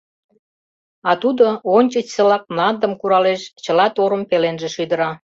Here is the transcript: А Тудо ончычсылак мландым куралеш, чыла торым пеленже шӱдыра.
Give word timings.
А 1.09 1.11
Тудо 1.21 1.45
ончычсылак 1.77 2.43
мландым 2.53 2.93
куралеш, 2.99 3.41
чыла 3.63 3.87
торым 3.95 4.21
пеленже 4.29 4.69
шӱдыра. 4.75 5.11